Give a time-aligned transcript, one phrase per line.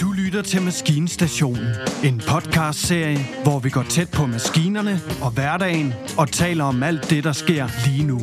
[0.00, 1.66] Du lytter til Maskinstationen.
[2.04, 7.24] En podcast-serie, hvor vi går tæt på maskinerne og hverdagen og taler om alt det,
[7.24, 8.18] der sker lige nu.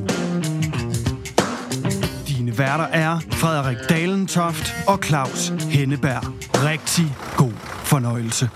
[2.27, 6.23] Dine værter er Frederik Dalentoft og Claus Henneberg.
[6.53, 7.05] Rigtig
[7.37, 7.53] god
[7.91, 8.49] fornøjelse.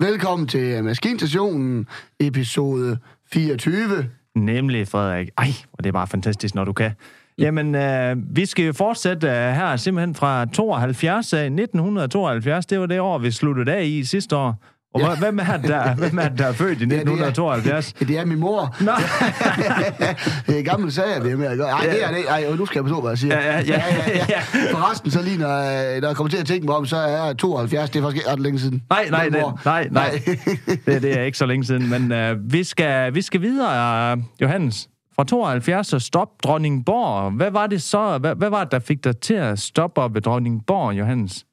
[0.00, 1.86] Velkommen til Maskinstationen,
[2.20, 2.98] episode
[3.32, 4.06] 24.
[4.34, 5.28] Nemlig, Frederik.
[5.38, 6.92] Ej, og det er bare fantastisk, når du kan.
[7.38, 12.66] Jamen, øh, vi skal jo fortsætte øh, her simpelthen fra 72 af 1972.
[12.66, 14.62] Det var det år, vi sluttede af i sidste år.
[14.94, 15.10] Og Ja.
[15.10, 15.16] ja.
[15.18, 17.94] hvem, er det, der, hvem er det, der er født i det er- 1972?
[18.00, 18.76] Ja, det er min mor.
[18.80, 18.92] Nå,
[20.46, 21.68] det er gammel sager, vi er med at gøre.
[21.70, 22.24] Ej, det er det.
[22.28, 23.40] Ej, nu skal jeg forstå, hvad jeg siger.
[23.40, 23.60] Ja, ja,
[24.08, 24.26] ja.
[24.28, 24.40] Ja.
[24.72, 27.26] Forresten, så lige når, øh, når jeg kommer til at tænke mig om, så er
[27.26, 27.90] jeg 72.
[27.90, 28.82] Det er faktisk ikke ret længe siden.
[28.90, 29.60] nej, nej, mor.
[29.64, 30.10] nej, nej.
[30.86, 31.90] Det, det er ikke så længe siden.
[31.90, 34.88] Men øh, vi, skal, vi skal videre, øh, Johannes.
[35.16, 37.32] Fra 72 og stop Dronningborg.
[37.32, 38.18] Hvad var det så?
[38.18, 41.46] Hvad, hvad var det, der fik dig til at stoppe op ved Dronningborg, Johannes?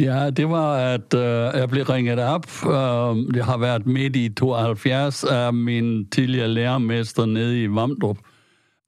[0.00, 2.46] Ja, det var, at øh, jeg blev ringet op.
[2.66, 8.18] Øh, jeg har været midt i 72 af min tidligere lærermester nede i Vamdrup,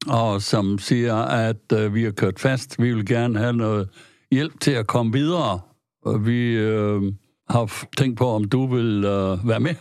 [0.09, 2.83] og som siger, at øh, vi har kørt fast.
[2.83, 3.88] Vi vil gerne have noget
[4.31, 5.61] hjælp til at komme videre.
[6.05, 7.03] Og vi øh,
[7.50, 9.75] har tænkt på, om du vil øh, være med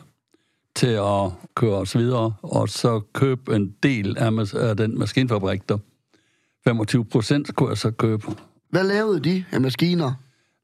[0.76, 5.78] til at køre os videre, og så købe en del af, af den maskinfabrik der.
[6.64, 8.24] 25 procent kunne jeg så købe.
[8.70, 10.14] Hvad lavede de af maskiner?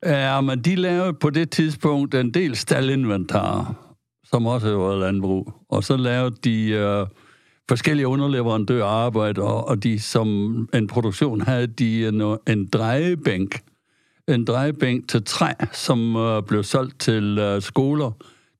[0.05, 3.75] Ja, men de lavede på det tidspunkt en del staldinventar,
[4.23, 5.53] som også var landbrug.
[5.69, 7.07] Og så lavede de øh,
[7.69, 10.27] forskellige underleverandører arbejde, og, og de som
[10.73, 13.59] en produktion havde de en, en drejebænk.
[14.27, 18.11] En drejebænk til træ, som øh, blev solgt til øh, skoler,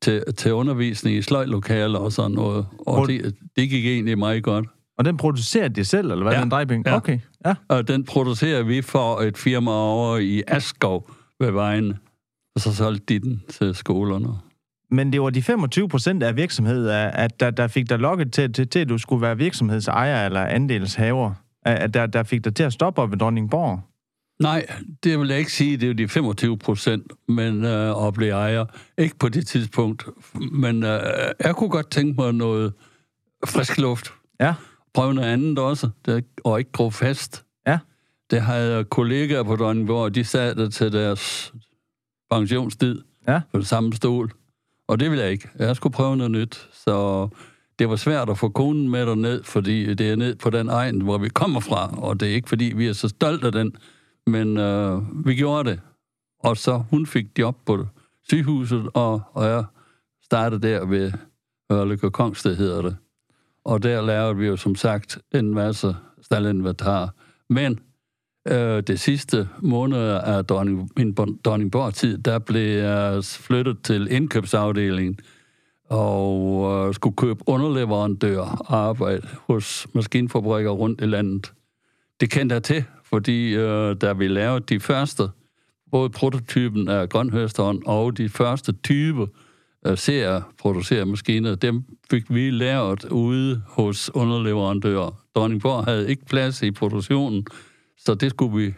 [0.01, 2.65] til, til undervisning i sløjlokaler og sådan noget.
[2.79, 4.65] Og Hvor- det, det gik egentlig meget godt.
[4.97, 6.33] Og den producerede de selv, eller hvad?
[6.33, 6.41] Ja.
[6.41, 6.87] Den drejebænk?
[6.87, 6.95] Ja.
[6.95, 7.55] Okay, ja.
[7.67, 11.93] Og den producerer vi for et firma over i Askov ved vejen.
[12.55, 14.27] Og så solgte de den til skolerne.
[14.91, 18.33] Men det var de 25 procent af virksomhed, at at der, der fik dig lokket
[18.33, 21.33] til, til, til, at du skulle være virksomhedsejer eller andelshaver.
[21.65, 23.79] At at der, der fik dig til at stoppe op ved Dronningborg.
[24.41, 24.65] Nej,
[25.03, 28.31] det vil jeg ikke sige, det er jo de 25 procent, men øh, at blive
[28.31, 28.65] ejer.
[28.97, 30.05] Ikke på det tidspunkt.
[30.51, 30.99] Men øh,
[31.43, 32.73] jeg kunne godt tænke mig noget
[33.45, 34.11] frisk luft.
[34.39, 34.53] Ja,
[34.93, 37.43] Prøve noget andet også, det, og ikke gro fast.
[37.67, 37.79] ja.
[38.31, 41.53] Det havde kollegaer på Dronningborg, de sad der til deres
[42.31, 43.41] pensionstid Ja.
[43.53, 44.31] på det samme stol.
[44.87, 45.49] Og det ville jeg ikke.
[45.59, 46.67] Jeg skulle prøve noget nyt.
[46.73, 47.27] Så
[47.79, 51.01] det var svært at få konen med derned, fordi det er ned på den egen,
[51.01, 51.97] hvor vi kommer fra.
[51.97, 53.75] Og det er ikke, fordi vi er så stolte af den.
[54.27, 55.79] Men øh, vi gjorde det.
[56.39, 57.87] Og så hun fik job på
[58.23, 59.63] sygehuset, og, og jeg
[60.23, 61.11] startede der ved
[61.71, 62.97] Ørlykke Kongsted, hedder det.
[63.65, 67.13] Og der lavede vi jo som sagt en masse staldinventar.
[67.49, 67.79] Men
[68.47, 71.13] øh, det sidste måned af dronning, min
[71.45, 75.19] Dronningborg-tid, der blev jeg flyttet til indkøbsafdelingen
[75.89, 81.53] og øh, skulle købe underleverandør arbejde hos maskinfabrikker rundt i landet.
[82.19, 82.83] Det kendte jeg til,
[83.13, 85.23] fordi øh, da vi lavede de første,
[85.91, 89.27] både prototypen af grønhøsteren og de første type
[89.87, 95.23] øh, serieproducerede maskiner, dem fik vi lavet ude hos underleverandører.
[95.35, 97.45] Dronningborg havde ikke plads i produktionen,
[97.97, 98.73] så det skulle vi,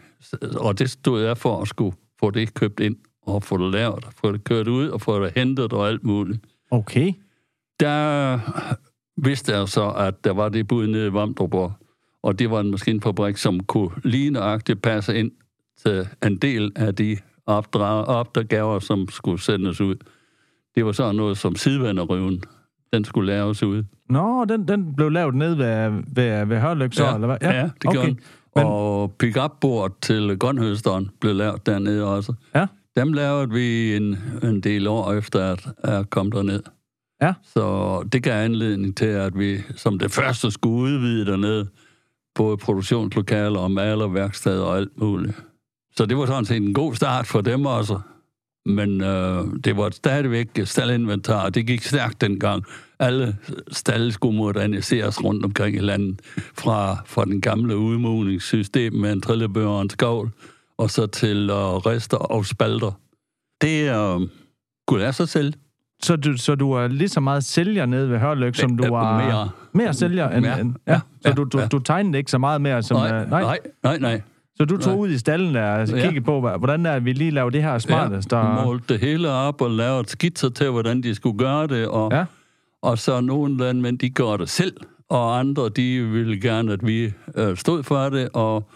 [0.57, 4.07] og det stod jeg for at skulle få det købt ind og få det lavet,
[4.21, 6.39] få det kørt ud og få det hentet og alt muligt.
[6.71, 7.13] Okay.
[7.79, 8.39] Der
[9.17, 11.71] vidste jeg så, at der var det bud nede i Vamdrup,
[12.23, 15.31] og det var en maskinfabrik, som kunne lige nøjagtigt passe ind
[15.85, 17.17] til en del af de
[17.47, 19.95] opgaver, som skulle sendes ud.
[20.75, 22.43] Det var sådan noget som sidevanderøven.
[22.93, 23.83] Den skulle laves ud.
[24.09, 27.37] Nå, den, den blev lavet ned ved, ved, ved Hørlyk, så, ja, eller hvad?
[27.41, 28.07] Ja, ja det gjorde okay.
[28.09, 28.19] den.
[28.55, 32.33] Men- Og pick-up-bordet til grønhøsteren blev lavet dernede også.
[32.55, 36.63] Ja, Dem lavede vi en, en del år efter, at jeg kom derned.
[37.21, 37.33] ja.
[37.53, 41.67] Så det gav anledning til, at vi som det første skulle udvide dernede,
[42.35, 45.43] både produktionslokaler og malerværksteder og alt muligt.
[45.95, 47.99] Så det var sådan set en god start for dem også.
[48.65, 52.63] Men øh, det var stadigvæk staldinventar, og det gik stærkt dengang.
[52.99, 53.37] Alle
[53.71, 56.21] stalle skulle moderniseres rundt omkring i landet,
[56.57, 60.31] fra, fra den gamle udmugningssystem med en trillebør og en skovl,
[60.77, 62.91] og så til øh, rester og spalter.
[63.61, 64.29] Det øh,
[64.87, 65.53] kunne jeg så selv.
[66.03, 68.89] Så du, så du er lige så meget sælger nede ved Hørlyk, som du Ja,
[68.89, 69.17] var...
[69.25, 69.49] mere.
[69.73, 70.45] Mere sælger end...
[70.45, 71.67] Ja, end ja, ja, så ja, du, du, ja.
[71.67, 72.97] du tegnede ikke så meget mere som...
[72.97, 74.21] Nej, øh, nej, nej, nej.
[74.55, 75.01] Så du tog nej.
[75.01, 76.01] ud i stallen der og Ja.
[76.05, 78.31] kiggede på, hvad- hvordan er det, vi lige laver det her smartest?
[78.31, 78.65] Ja, og...
[78.65, 82.25] målte det hele op og lavede skitser til, hvordan de skulle gøre det, og, Ja.
[82.81, 84.73] og så nogle landmænd, de gør det selv,
[85.09, 88.69] og andre, de ville gerne, at vi øh, stod for det, og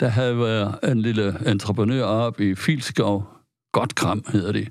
[0.00, 3.26] der havde været en lille entreprenør op i Filskov.
[3.72, 4.68] Godt kram hedder det.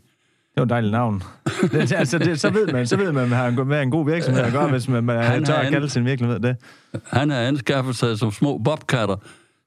[0.58, 1.24] Det var et dejligt navn.
[1.62, 4.06] Det, altså, det, så ved man, så ved man, at man har en, en god
[4.06, 6.56] virksomhed at gøre, hvis man, man Han tør at kalde sin virksomhed det.
[7.06, 9.16] Han har anskaffet sig som små bobkatter,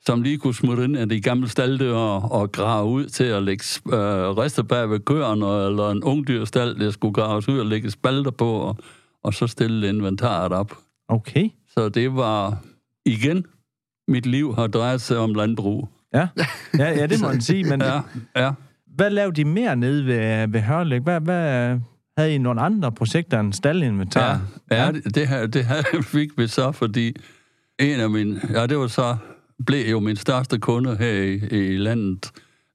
[0.06, 3.64] som lige kunne smutte ind af de gamle staldører og grave ud til at lægge
[3.86, 8.30] øh, rester bag ved køerne, eller en ungdyrstald, der skulle graves ud og lægge spalter
[8.30, 8.76] på, og,
[9.24, 10.78] og så stille inventaret op.
[11.08, 11.48] Okay.
[11.68, 12.58] Så det var
[13.06, 13.44] igen,
[14.08, 15.88] mit liv har drejet sig om landbrug.
[16.14, 16.28] Ja,
[16.78, 17.64] ja, ja det må man sige.
[17.64, 18.00] Men Ja,
[18.36, 18.52] ja
[18.94, 21.00] hvad lavede de mere nede ved, ved Hørlæg?
[21.00, 21.78] Hvad, hvad,
[22.16, 24.42] havde I nogle andre projekter end staldinventar?
[24.70, 25.82] Ja, ja det, det, her, det her
[26.14, 27.16] fik vi så, fordi
[27.78, 28.40] en af mine...
[28.50, 29.16] Ja, det var så...
[29.66, 32.30] Blev jo min største kunde her i, i landet,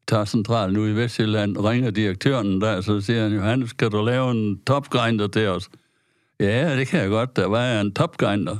[0.07, 4.31] tager central nu i Vestjylland, ringer direktøren der, så siger han, Johannes, kan du lave
[4.31, 5.69] en topgrinder til os?
[6.39, 7.35] Ja, det kan jeg godt.
[7.35, 8.57] Der var en topgrinder.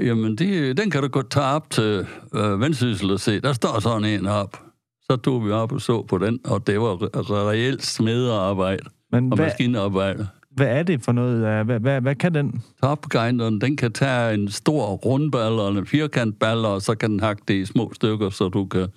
[0.00, 3.40] Jamen, de, den kan du godt tage op til øh, Vendsyssel og se.
[3.40, 4.63] Der står sådan en op.
[5.10, 9.32] Så tog vi op og så på den, og det var re- reelt smederarbejde Men
[9.32, 10.26] og hvad, maskinarbejde.
[10.50, 11.36] hvad er det for noget?
[11.60, 12.62] øh, Hvad, hvad, hvad kan den?
[12.82, 17.42] Topgrinderen, den kan tage en stor rundballer eller en firkantballer, og så kan den hakke
[17.48, 18.88] det i små stykker, så du kan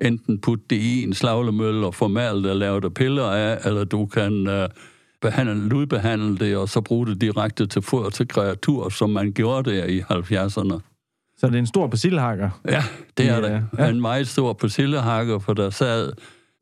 [0.00, 3.84] enten putte det i en slaglemølle og formale det og lave det piller af, eller
[3.84, 4.68] du kan uh,
[5.22, 9.70] behandle, ludbehandle det, og så bruge det direkte til foder til kreatur, som man gjorde
[9.70, 10.89] der i 70'erne.
[11.40, 12.50] Så det er en stor basilhakker.
[12.68, 12.82] Ja,
[13.18, 13.62] det er Ja, det.
[13.78, 13.88] ja.
[13.88, 16.12] En meget stor persillehakker, for der sad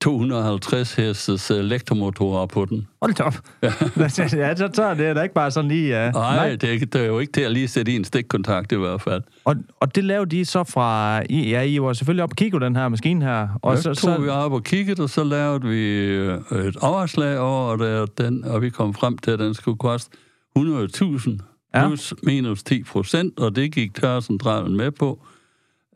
[0.01, 2.87] 250 hestes elektromotorer på den.
[3.03, 3.35] Hold da op.
[3.63, 3.71] Ja,
[4.09, 6.07] så, så er det da ikke bare sådan lige...
[6.07, 8.73] Uh, Nej, det er, det er jo ikke til at lige sætte i en stikkontakt
[8.73, 9.23] i hvert fald.
[9.45, 11.23] Og, og det lavede de så fra...
[11.31, 13.41] I, ja, I var selvfølgelig op og kigge den her maskine her.
[13.63, 16.77] Og Og så, tog så, vi op og kiggede, og så lavede vi øh, et
[16.77, 20.17] overslag over det, den, og vi kom frem til, at den skulle koste
[20.59, 21.87] 100.000 Ja.
[21.87, 25.21] plus minus 10 procent, og det gik tørcentralen med på.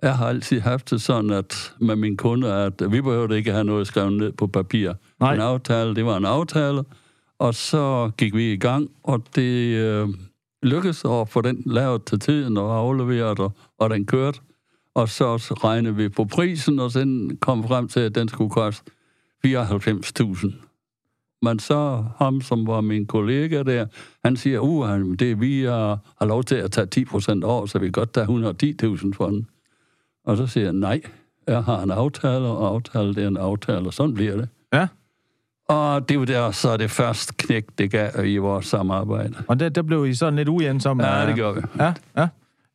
[0.02, 3.64] Jeg har altid haft det sådan, at med mine kunder, at vi behøvede ikke have
[3.64, 4.92] noget skrevet ned på papir.
[5.20, 5.34] Nej.
[5.34, 6.82] En aftale, det var en aftale,
[7.38, 10.08] og så gik vi i gang, og det øh,
[10.62, 14.40] lykkedes at få den lavet til tiden og afleveret, og, og den kørte.
[14.94, 18.90] Og så regnede vi på prisen, og så kom frem til, at den skulle koste
[19.46, 20.71] 94.000.
[21.42, 23.86] Men så ham, som var min kollega der,
[24.24, 27.66] han siger, uh, det er vi har, har lov til at tage 10 procent over,
[27.66, 28.26] så vi kan godt tage
[28.96, 29.46] 110.000 for den.
[30.24, 31.00] Og så siger jeg, nej,
[31.46, 34.48] jeg har en aftale, og aftale det er en aftale, og sådan bliver det.
[34.72, 34.86] ja,
[35.68, 39.34] Og det var der, så er det først knæk, det gav i vores samarbejde.
[39.48, 41.06] og der, der blev I sådan lidt uensomme.
[41.06, 41.60] Ja, øh, det gør vi.
[41.78, 42.28] Ja, ja.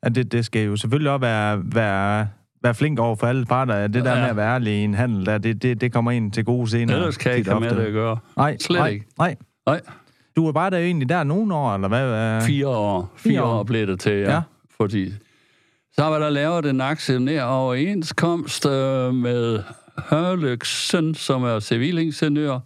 [0.04, 2.28] ja det, det skal jo selvfølgelig også være, være,
[2.64, 3.88] være flink over for alle parter.
[3.88, 4.22] Det der Ja.
[4.22, 6.70] med at være ærlig i en handel, der, det, det, det kommer ind til gode
[6.70, 6.98] senere.
[6.98, 8.18] Ellers kan jeg ikke have med det at gøre.
[8.38, 9.06] Nej, Slet nej, ikke.
[9.18, 9.36] Nej.
[9.68, 9.82] Nej,
[10.36, 12.42] Du var bare der egentlig der nogle år, eller hvad?
[12.42, 13.12] fire år.
[13.16, 13.60] Fire Fire år.
[13.60, 14.20] år blev det til, ja.
[14.20, 14.32] Ja.
[14.34, 14.42] ja.
[14.78, 15.12] Fordi
[15.94, 19.64] så var der lavet en aktionær overenskomst øh, med
[20.10, 22.60] Hørløksen, som er civilingeniør,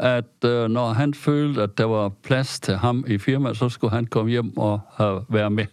[0.00, 3.90] at øh, når han følte, at der var plads til ham i firmaet, så skulle
[3.90, 5.64] han komme hjem og have, være med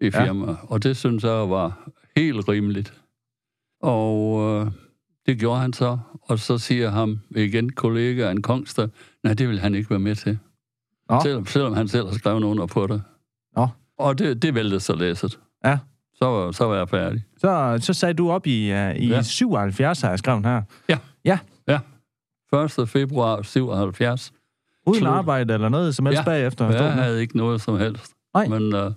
[0.00, 0.24] i Ja.
[0.24, 0.56] firmaet.
[0.62, 2.92] Og det synes jeg var helt rimeligt.
[3.86, 4.66] Og øh,
[5.26, 5.98] det gjorde han så.
[6.22, 8.88] Og så siger ham igen kollegaen Kongster,
[9.24, 10.38] nej, det vil han ikke være med til.
[11.10, 11.20] Nå.
[11.22, 13.02] Selvom, selvom han selv har skrevet under på det.
[13.56, 13.68] Nå.
[13.98, 15.38] Og det, det væltede så læsset.
[15.64, 15.78] Ja.
[16.14, 17.24] Så, var- så var jeg færdig.
[17.38, 19.14] Så, så sagde du op i, uh, i ja.
[19.14, 19.22] Ja.
[19.22, 20.62] 77, har jeg skrevet her.
[20.88, 20.98] Ja.
[21.24, 21.38] Ja.
[21.68, 21.78] Ja.
[22.82, 22.88] 1.
[22.88, 24.32] februar 77.
[24.86, 25.10] Uden Slut.
[25.12, 26.24] arbejde eller noget som helst Ja.
[26.24, 26.64] bagefter.
[26.64, 26.98] Jeg stod den.
[26.98, 28.12] havde ikke noget som helst.
[28.34, 28.48] Nej.
[28.48, 28.92] Men uh,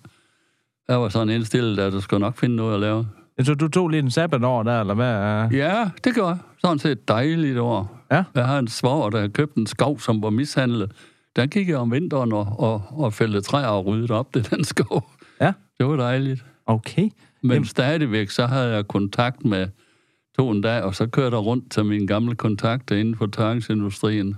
[0.90, 3.08] jeg var sådan indstillet, at du skulle nok finde noget at lave.
[3.41, 5.46] Så du tog lige en sabbatår der, eller hvad?
[5.46, 5.55] Uh...
[5.55, 6.38] Ja, det gør jeg.
[6.62, 8.00] Sådan set et dejligt år.
[8.12, 8.24] Ja.
[8.36, 10.91] Jeg har en svoger, der havde købt en skov, som var mishandlet.
[11.36, 14.63] Der gik jeg om vinteren og, og, og fældte træer og ryddede op det den
[14.63, 15.10] skov.
[15.41, 15.53] Ja.
[15.77, 16.46] Det var dejligt.
[16.65, 17.10] Okay.
[17.41, 17.65] Men Jamen.
[17.65, 19.67] stadigvæk, så havde jeg kontakt med
[20.38, 24.38] to en dag, og så kørte jeg rundt til mine gamle kontakter inden for tørringsindustrien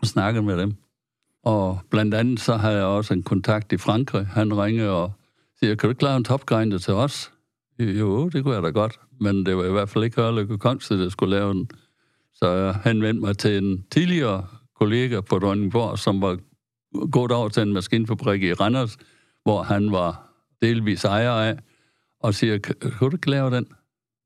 [0.00, 0.74] og snakkede med dem.
[1.44, 4.26] Og blandt andet så havde jeg også en kontakt i Frankrig.
[4.26, 5.12] Han ringede og
[5.60, 7.32] siger, kan du ikke lave en topgrinder til os?
[7.78, 9.00] Jo, det kunne jeg da godt.
[9.20, 11.70] Men det var i hvert fald ikke Hørlykke Kongste, der skulle lave den.
[12.34, 14.46] Så jeg henvendte mig til en tidligere
[14.78, 16.38] kollega på Dronningborg, som var
[17.10, 18.96] gået over til en maskinfabrik i Randers,
[19.42, 21.58] hvor han var delvis ejer af,
[22.20, 23.66] og siger, kan du ikke lave den?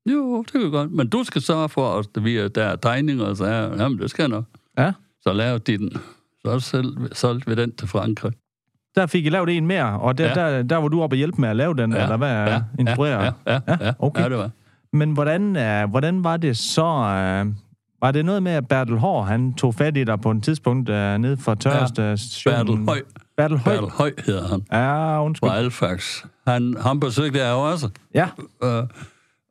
[0.09, 2.75] Jo, det kan jeg godt, men du skal sørge for, at vi er, der er
[2.75, 4.45] tegninger, og så er, jamen, det skal jeg nok.
[4.77, 4.93] Ja.
[5.21, 5.91] Så lavede de den.
[6.45, 8.33] Så selv, solgte vi den til Frankrig.
[8.95, 10.45] Der fik I lavet en mere, og der, ja.
[10.45, 10.57] Ja.
[10.57, 12.03] der, der var du oppe og hjælpe med at lave den, ja.
[12.03, 12.29] eller hvad?
[12.29, 12.61] Ja.
[12.79, 13.23] Instruere?
[13.23, 14.23] Ja, ja, ja, ja, okay.
[14.23, 14.49] ja, det var.
[14.93, 16.85] Men hvordan, uh, hvordan var det så...
[16.85, 17.53] Uh,
[18.01, 20.89] var det noget med, at Bertel Hård, han tog fat i dig på et tidspunkt
[20.89, 22.65] uh, nede for tørrestationen?
[22.65, 23.01] Bertel Høj.
[23.37, 23.75] Bertel Høj.
[23.75, 24.65] Bertel Høj hedder han.
[24.71, 25.49] Ja, undskyld.
[25.49, 26.23] Fra Alfax.
[26.47, 27.89] Han, han besøgte jeg også.
[28.13, 28.27] Ja.
[28.63, 28.83] Øh,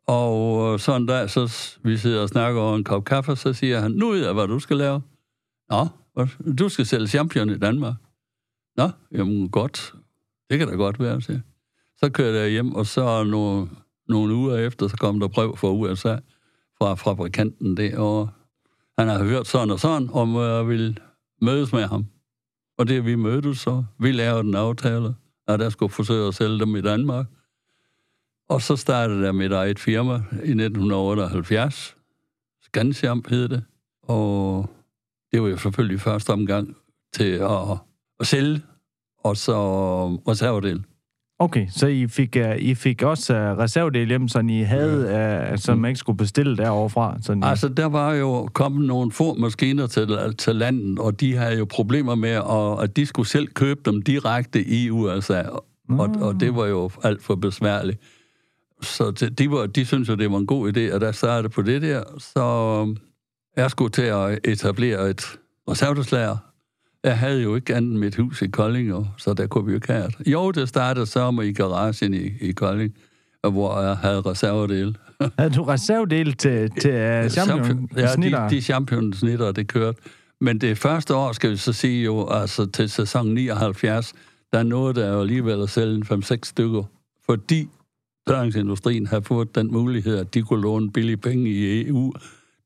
[0.06, 3.80] og øh, sådan der, så vi sidder og snakker over en kop kaffe, så siger
[3.80, 5.02] han, nu ved jeg, hvad du skal lave.
[5.70, 5.88] Nå,
[6.58, 7.94] du skal sælge champion i Danmark.
[8.80, 9.94] Nå, jamen godt.
[10.50, 11.42] Det kan da godt være, siger jeg.
[11.96, 13.68] Så kørte jeg hjem, og så nogle,
[14.08, 16.16] nogle uger efter, så kom der brev fra USA,
[16.78, 18.28] fra fabrikanten derovre.
[18.98, 20.96] Han har hørt sådan og sådan, om jeg ville
[21.42, 22.06] mødes med ham.
[22.78, 23.84] Og det vi mødtes så.
[23.98, 25.14] Vi lavede en aftale,
[25.48, 27.26] at jeg skulle forsøge at sælge dem i Danmark.
[28.48, 31.96] Og så startede jeg mit eget firma i 1978.
[32.62, 33.64] Scansiamp hed det.
[34.02, 34.70] Og
[35.32, 36.76] det var jo selvfølgelig første omgang
[37.12, 37.78] til at,
[38.20, 38.62] at sælge,
[39.24, 39.56] og så
[40.28, 40.84] reservedel.
[41.38, 45.58] Okay, så I fik, uh, I fik også uh, reservedel hjem, så I havde, uh,
[45.58, 47.18] som man ikke skulle bestille derovre fra.
[47.22, 47.40] Så I...
[47.42, 51.64] Altså, der var jo kommet nogle få maskiner til, til landet, og de havde jo
[51.64, 55.42] problemer med, at, at de skulle selv købe dem direkte i USA.
[55.88, 58.00] Og, og det var jo alt for besværligt.
[58.82, 61.48] Så det, de, var, de synes jo, det var en god idé, at der startede
[61.48, 62.02] på det der.
[62.18, 62.96] Så
[63.56, 66.36] jeg skulle til at etablere et reserveslager.
[67.04, 69.70] Jeg havde jo ikke andet end mit hus i Kolding, og så der kunne vi
[69.70, 70.32] jo ikke have det.
[70.32, 72.94] Jo, det startede så med i garagen i, i Kolding,
[73.50, 74.94] hvor jeg havde reservedele.
[75.38, 78.48] Havde du reservedel til, til uh, champion Ja, snitter?
[78.48, 79.98] de, de champion-snitter, det kørte.
[80.40, 84.12] Men det første år, skal vi så sige jo, altså til sæson 79,
[84.52, 86.82] der nåede der jo alligevel at sælge 5-6 stykker,
[87.26, 87.68] fordi
[88.28, 92.12] tørringsindustrien havde fået den mulighed, at de kunne låne billige penge i EU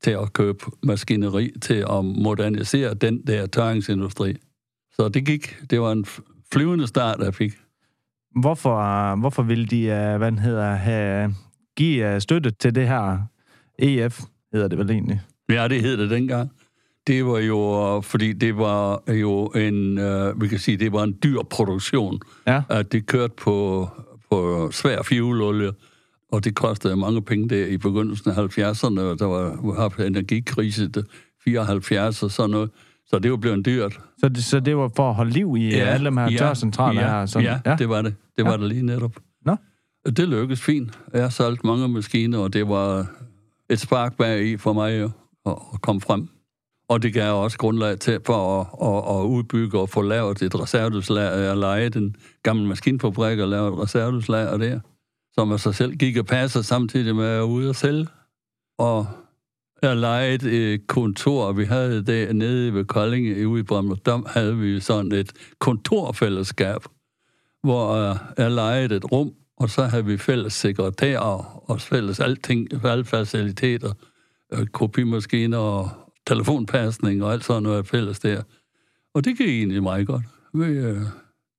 [0.04, 4.34] til at købe maskineri, til at modernisere den der tørringsindustri.
[4.92, 6.06] Så det gik, det var en
[6.52, 7.52] flyvende start, jeg fik.
[8.40, 11.34] Hvorfor, hvorfor ville de, uh, hvad hedder, have,
[11.76, 13.18] give uh, støtte til det her
[13.78, 14.20] EF,
[14.52, 15.20] hedder det vel egentlig?
[15.48, 16.50] Ja, det hed det dengang.
[17.06, 21.02] Det var jo, øh, fordi det var jo en, øh, vi kan sige, det var
[21.02, 22.20] en dyr produktion.
[22.46, 22.62] Ja.
[22.68, 23.88] At det kørte på,
[24.30, 25.72] på svær fuelolie,
[26.34, 30.88] og det kostede mange penge der i begyndelsen af 70'erne, og der var haft energikrise,
[30.88, 31.06] det
[31.44, 32.70] 74 og sådan noget.
[33.06, 34.00] Så det var blevet dyrt.
[34.18, 37.00] Så det, så det var for at holde liv i ja, alle dem her tørcentraler
[37.02, 37.26] ja, her?
[37.26, 37.46] Sådan.
[37.46, 38.14] Ja, ja, det var det.
[38.36, 38.56] Det var Ja.
[38.56, 39.12] det lige netop.
[39.46, 39.56] Nå.
[40.06, 40.98] Det lykkedes fint.
[41.12, 43.06] Jeg solgte mange maskiner, og det var
[43.70, 45.10] et spark bag i for mig at,
[45.46, 46.28] at komme frem.
[46.88, 50.60] Og det gav også grundlag til for at, at, at udbygge og få lavet et
[50.60, 51.36] reservedelslager.
[51.38, 54.80] Jeg lejede en gammel maskinfabrik og lavede et reservedelslager der,
[55.34, 58.06] som af sig selv gik og passede samtidig med at være ude og sælge.
[58.78, 59.06] Og
[59.82, 64.80] jeg lejede et kontor, vi havde det nede ved Kolding ude i Brønderdam, havde vi
[64.80, 66.80] sådan et kontorfællesskab,
[67.62, 72.84] hvor øh, jeg lejede et rum, og så havde vi fælles sekretærer og fælles alting,
[72.84, 73.92] alle faciliteter,
[74.52, 75.90] øh, kopimaskiner og
[76.26, 78.42] telefonpasning og alt sådan noget fælles der.
[79.14, 80.22] Og det gik egentlig meget godt.
[80.54, 81.02] Vi øh,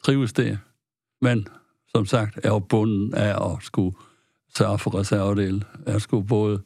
[0.03, 0.57] trives der.
[1.21, 1.47] Men
[1.95, 3.95] som sagt, jeg var bunden af at skulle
[4.57, 5.63] sørge for reservedel.
[5.87, 6.61] Jeg skulle både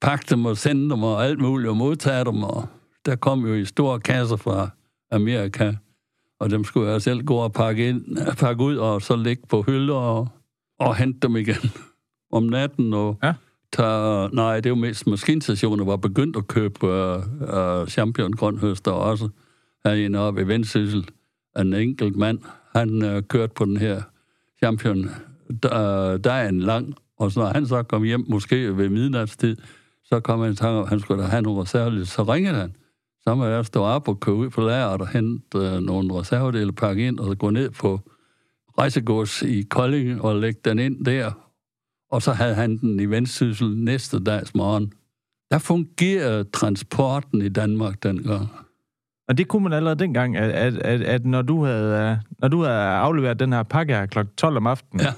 [0.00, 2.42] pakke dem og sende dem og alt muligt og modtage dem.
[2.42, 2.68] Og
[3.06, 4.70] der kom jo i store kasser fra
[5.12, 5.72] Amerika,
[6.40, 9.62] og dem skulle jeg selv gå og pakke, ind, pakke ud og så lægge på
[9.62, 10.28] hylder og,
[10.78, 11.70] og hente dem igen
[12.32, 12.94] om natten.
[12.94, 13.34] Og Ja.
[13.72, 17.22] tage, nej, det var mest maskinstationer, var begyndt at købe uh,
[17.82, 19.28] uh, champion grønhøster også
[19.84, 21.08] herinde oppe i Vendsyssel.
[21.58, 22.38] En enkelt mand,
[22.74, 24.02] han uh, kørte på den her
[24.62, 24.98] champion
[25.50, 29.56] uh, dagen lang, og så når han så kom hjem, måske ved midnatstid,
[30.04, 32.06] så kom han i tanke om, at han skulle da have nogle reservedele.
[32.06, 32.74] Så ringede han.
[33.22, 36.72] Så må jeg stå op og køre ud på lageret og hente øh, nogle reservedele,
[36.72, 38.00] pakke ind og gå ned på
[38.78, 41.32] rejsegods i Kolding og lægge den ind der.
[42.10, 44.92] Og så havde han den i Vendsyssel næste dags morgen.
[45.50, 48.48] Der fungerede transporten i Danmark dengang.
[49.28, 52.48] Og det kunne man allerede dengang, at, at, at, at når, du havde, øh, når
[52.48, 54.18] du havde afleveret den her pakke her kl.
[54.36, 55.12] 12 om aftenen, Ja,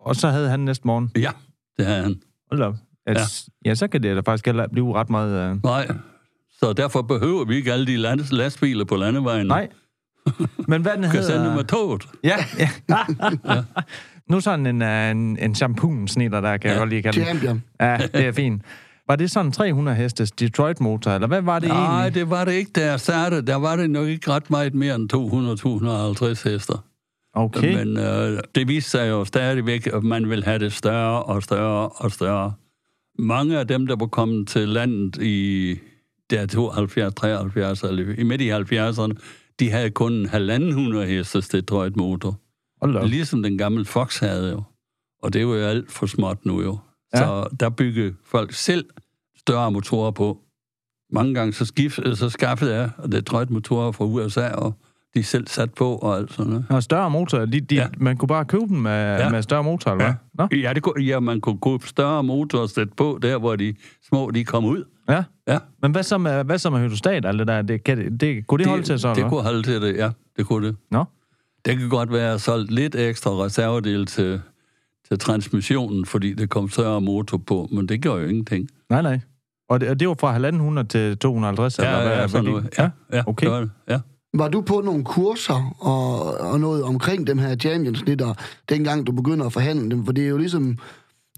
[0.00, 1.30] og så havde han næste morgen, ja,
[1.78, 2.20] det havde han.
[2.50, 2.74] hold op,
[3.06, 3.70] at, ja.
[3.70, 5.50] ja, så kan det da faktisk heller blive ret meget...
[5.50, 5.88] Øh, Nej,
[6.60, 9.46] så derfor behøver vi ikke alle de landes, lastbiler på landevejen.
[9.46, 9.68] nej.
[10.68, 11.54] Men hvad den Vi kan sende hedder...
[11.56, 12.04] med toget.
[12.24, 12.68] Ja, ja.
[14.30, 16.70] Nu sådan en, øh, en, en shampoo-snitter, der kan ja.
[16.70, 17.24] jeg godt lige kalde.
[17.24, 17.62] Champion.
[17.80, 18.62] Ja, det er fint.
[19.08, 22.14] Var det sådan en 300 hestes Detroit-motor, eller hvad var det Nej, egentlig?
[22.14, 23.46] det var det ikke, da jeg startede.
[23.46, 25.12] Der var det nok ikke ret meget mere end
[26.44, 26.84] 200-250 hester.
[27.34, 27.84] Okay.
[27.84, 31.88] Men øh, det viste sig jo stadigvæk, at man vil have det større og større
[31.88, 32.52] og større.
[33.18, 35.78] Mange af dem, der var kommet til landet i
[36.30, 39.12] der 72, 73, eller i midt i 70'erne,
[39.60, 42.38] de havde kun en halvanden hundrede hestes Detroit motor.
[43.06, 44.62] Ligesom den gamle Fox havde jo.
[45.22, 46.78] Og det var jo alt for småt nu jo.
[47.14, 47.18] Ja.
[47.18, 48.84] Så der byggede folk selv
[49.38, 50.38] større motorer på.
[51.12, 54.74] Mange gange så, skift, så skaffede jeg Detroit motorer fra USA, og
[55.14, 56.66] de selv sat på og alt sådan noget.
[56.68, 57.88] Og større motorer, de, de, ja.
[57.96, 59.28] Man kunne bare købe dem med, ja.
[59.30, 60.14] Med større motorer, eller Ja.
[60.36, 60.48] hvad?
[60.50, 60.58] Nå?
[60.68, 63.74] Ja, det kunne, ja, man kunne købe større motorer og sætte på, der hvor de
[64.08, 64.84] små, de kom ud.
[65.08, 65.24] Ja.
[65.48, 67.62] Ja, Men hvad så med, hvad så med hydrostat, alt det der?
[67.62, 69.96] Det, kan, det, det, kunne det, holde til så, det eller kunne holde til det,
[69.96, 70.10] ja.
[70.36, 70.76] Det kunne det.
[70.90, 71.04] Nå?
[71.64, 74.40] Det kan godt være solgt lidt ekstra reservedel til,
[75.08, 78.68] til transmissionen, fordi det kom større motor på, men det gør jo ingenting.
[78.90, 79.20] Nej, nej.
[79.68, 80.38] Og det, og det var fra
[80.82, 82.16] 1.500 til 250, Ja, eller hvad?
[82.16, 82.68] ja, sådan noget.
[82.78, 83.46] Ja, ja, okay.
[83.46, 83.70] det var det.
[83.88, 84.00] Ja.
[84.34, 88.34] Var du på nogle kurser og, og noget omkring dem her championsnitter,
[88.68, 90.04] dengang du begynder at forhandle dem?
[90.04, 90.78] For det er jo ligesom...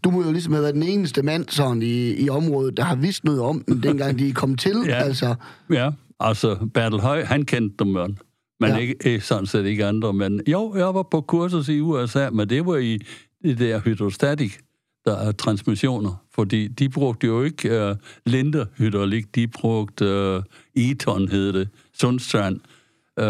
[0.04, 2.96] Du må jo ligesom have været den eneste mand sådan i, i området, der har
[2.96, 4.74] vidst noget om dem, dengang de kom til.
[4.86, 4.94] Ja.
[4.94, 5.34] Altså,
[5.70, 5.90] Ja,
[6.20, 8.16] altså Bertel Høj, han kendte dem, men,
[8.62, 8.76] Ja.
[8.76, 10.12] ikke, sådan set ikke andre.
[10.12, 12.98] Men jo, jeg var på kursus i USA, men det var i
[13.44, 14.58] det der hydrostatik,
[15.04, 16.24] der er transmissioner.
[16.34, 17.96] Fordi de brugte jo ikke uh,
[18.26, 20.42] linderhydraulik, de brugte uh,
[20.74, 22.60] Eton, hed det, Sundstrand
[23.22, 23.26] uh,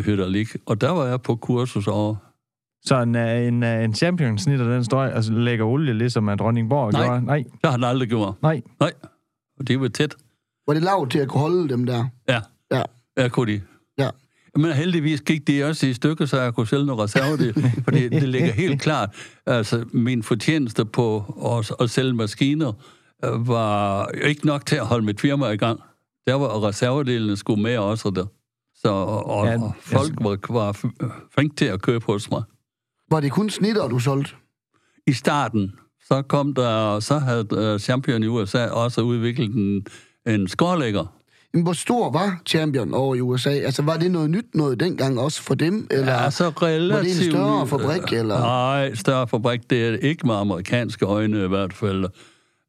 [0.00, 0.48] hydraulik.
[0.66, 2.16] Og der var jeg på kursus over.
[2.82, 6.92] Så en, øh, en, øh, en championsnitter, den står, altså lægger olie, ligesom at Dronningborg
[6.92, 7.04] Nej.
[7.04, 7.24] gjorde?
[7.24, 7.38] Nej.
[7.38, 8.34] Det har han aldrig gjort.
[8.42, 8.62] Nej.
[8.80, 8.92] Nej,
[9.58, 10.14] og det var tæt.
[10.66, 12.04] var det lavt til at kunne holde dem der?
[12.28, 12.82] Ja, Ja.
[13.18, 13.60] ja kunne de.
[14.58, 17.72] Men heldigvis gik det også i stykker, så jeg kunne sælge noget reservedel.
[17.84, 19.16] fordi det ligger helt klart.
[19.46, 21.16] Altså, min fortjeneste på
[21.58, 22.72] at, at sælge maskiner
[23.24, 25.80] øh, var ikke nok til at holde mit firma i gang.
[26.26, 28.26] Der var reservedelene skulle med også der.
[28.74, 30.72] Så, og, Ja, og folk var, var
[31.34, 32.42] flinke til at købe hos mig.
[33.10, 34.32] Var det kun snitter, du solgte?
[35.06, 35.72] I starten,
[36.08, 39.86] så kom der, så havde uh, Champion i USA også udviklet en,
[40.26, 41.17] en skårlægger.
[41.54, 43.50] Jamen, hvor stor var Champion over i USA?
[43.50, 45.86] Altså, var det noget nyt noget dengang også for dem?
[45.90, 46.92] Eller Ja, så relativt...
[46.94, 48.38] var det en større fabrik, eller?
[48.38, 52.04] Nej, større fabrik, det er det ikke med amerikanske øjne i hvert fald.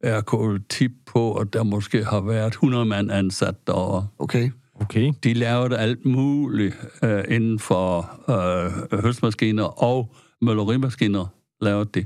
[0.03, 4.07] Jeg kunne tippe på, at der måske har været 100 mand ansat derovre.
[4.19, 4.51] Okay.
[4.81, 5.13] Okay.
[5.23, 11.25] De lavede alt muligt øh, inden for øh, høstmaskiner og møllerimaskiner,
[11.61, 12.05] lavede de.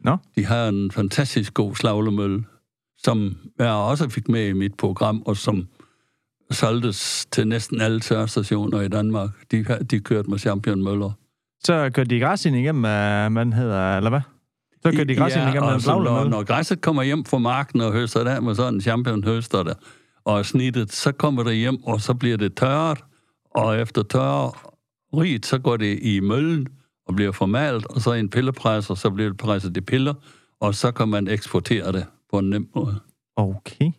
[0.00, 0.16] Nå.
[0.36, 2.44] De har en fantastisk god slaglemølle,
[2.98, 5.68] som jeg også fik med i mit program, og som
[6.52, 9.30] solgtes til næsten alle tørrestationer i Danmark.
[9.50, 11.10] De, de kørte med championmøller.
[11.64, 14.20] Så kørte de græsien igennem, øh, man hedder, eller hvad?
[14.82, 17.80] Så kørte de græsien igennem og en så når, når græsset kommer hjem fra marken
[17.80, 19.74] og høster der med sådan en championhøster der,
[20.24, 22.98] og er snittet, så kommer det hjem, og så bliver det tørret,
[23.50, 26.66] og efter tørreriet, så går det i møllen
[27.06, 30.14] og bliver formalt, og så en pillepresser, så bliver det presset i piller,
[30.60, 33.00] og så kan man eksportere det på en nem måde.
[33.36, 33.90] Okay.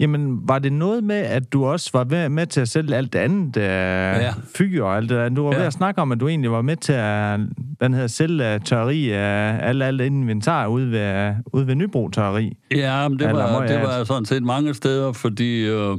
[0.00, 3.12] Jamen, var det noget med, at du også var med, med til at sælge alt
[3.12, 4.34] det andet, øh, ja.
[4.54, 5.28] Fyr og alt det der?
[5.28, 5.58] Du var ja.
[5.58, 7.40] Ved at snakke om, at du egentlig var med til at
[7.78, 12.56] hvad hedder, sælge øh, tørreri af alt, alt inventar ude ved, ude ved Nybro Tørreri.
[12.70, 15.96] Ja, men det Eller var, det var sådan set mange steder, fordi øh,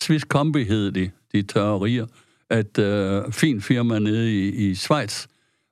[0.00, 2.06] Swiss Combi hed de, de tørrerier,
[2.52, 5.26] et øh, fint firma nede i, i Schweiz,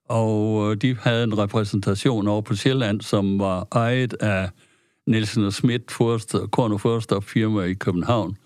[0.09, 4.49] og øh, de havde en repræsentation over på Sjælland, som var ejet af
[5.09, 8.37] Nielsen og Schmidt, Forster, Korn og Forster firma i København.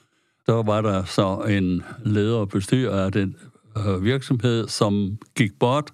[0.46, 3.36] Der var der så en leder og bestyrer af den
[3.78, 5.92] øh, virksomhed, som gik bort,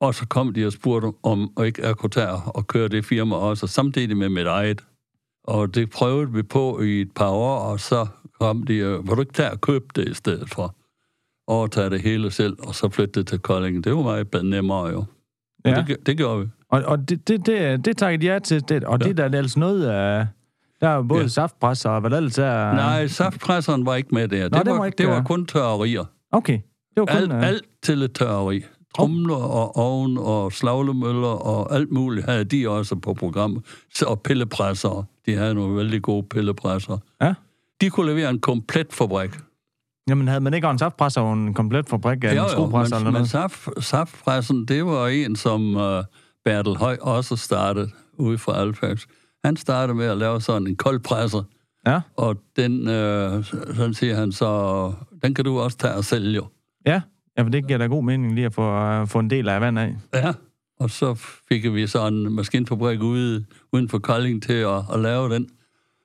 [0.00, 3.04] og så kom de og spurgte, om jeg ikke jeg kunne tage og køre det
[3.04, 4.84] firma også, samtidig med mit eget.
[5.44, 8.06] Og det prøvede vi på i et par år, og så
[8.40, 10.76] kom de, øh, vil du ikke tage og købe det i stedet for?
[11.46, 13.84] Overtage det hele selv, og så flytte det til Kolding.
[13.84, 15.04] Det var meget nemmere jo.
[15.64, 15.84] Ja.
[15.88, 16.46] Det, det gjorde vi.
[16.72, 18.68] Og, og det, det, det, det takker de ja til.
[18.68, 19.04] Det, og ja.
[19.06, 19.08] Ja.
[19.08, 19.80] det der er altså noget...
[19.80, 20.26] Øh,
[20.80, 21.24] der er jo både ja.
[21.24, 21.28] Ja.
[21.28, 22.72] saftpres og hvad der ellers er...
[22.72, 24.48] Nej, saftpresseren var ikke med der.
[24.48, 26.04] Nå, det, den var, ikke det var kun tørrerier.
[26.32, 26.58] Okay.
[26.94, 27.16] Det var kun...
[27.16, 28.62] Alt, øh, alt til et tørreri.
[28.96, 33.64] Trumler og ovn og slaglemøller og alt muligt havde de også på programmet.
[34.06, 35.04] Og pillepresser.
[35.26, 36.98] De havde nogle vældig gode pillepresser.
[37.22, 37.34] Ja.
[37.80, 39.30] De kunne levere en komplet fabrik.
[40.08, 43.12] Jamen, havde man ikke en saftpresser og en komplet fabrik af en skruepresser eller men,
[43.12, 43.30] men noget?
[43.30, 46.04] saft, saftpressen, det var en, som uh,
[46.44, 49.06] Bertel Høj også startede ude fra Alfax.
[49.44, 51.42] Han startede med at lave sådan en koldpresser,
[51.86, 52.00] Ja.
[52.16, 56.34] og den, øh, sådan siger han så, den kan du også tage og sælge.
[56.34, 56.46] jo.
[56.86, 57.00] Ja.
[57.38, 59.60] Ja, for det giver da god mening lige at få, uh, få en del af
[59.60, 59.96] vand af.
[60.14, 60.32] Ja,
[60.80, 61.14] og så
[61.48, 65.48] fik vi så en maskinfabrik ude, uden for Kolding til at, at lave den.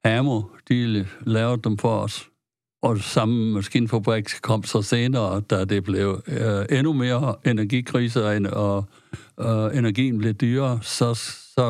[0.05, 2.29] Hamo, de lavede dem for os.
[2.81, 8.85] Og samme maskinfabrik kom så senere, da det blev øh, endnu mere energikriser, end- og
[9.39, 11.13] øh, energien blev dyrere, så,
[11.55, 11.63] så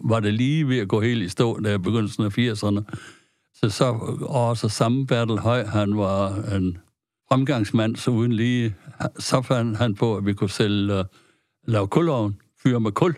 [0.00, 2.82] var det lige ved at gå helt i stå, der i begyndelsen af 80'erne.
[3.54, 3.84] Så, så
[4.20, 6.78] og så samme Bertel Høj, han var en
[7.28, 8.74] fremgangsmand, så uden lige,
[9.18, 11.04] så fandt han på, at vi kunne sælge, uh,
[11.66, 13.16] lave kulovn, fyre med kul.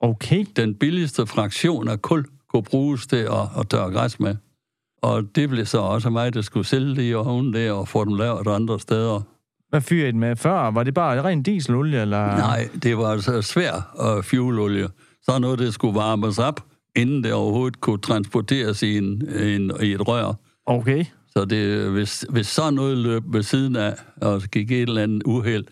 [0.00, 0.44] Okay.
[0.56, 4.36] Den billigste fraktion af kul kunne bruges til at, at tørre græs med.
[5.02, 8.04] Og det blev så også mig, der skulle sælge det i ovnen der og få
[8.04, 9.20] dem lavet andre steder.
[9.70, 10.70] Hvad fyrer I med før?
[10.70, 12.26] Var det bare ren dieselolie, eller?
[12.26, 14.88] Nej, det var altså svær uh, fuelolie.
[15.22, 16.60] Så noget, der skulle varmes op,
[16.96, 20.34] inden det overhovedet kunne transporteres i, en, en, i et rør.
[20.66, 21.04] Okay.
[21.30, 25.22] Så det, hvis, hvis så noget løb ved siden af, og gik et eller andet
[25.22, 25.64] uheld,